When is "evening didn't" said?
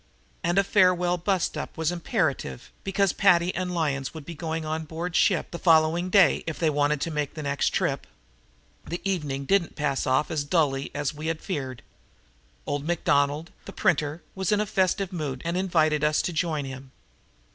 9.03-9.75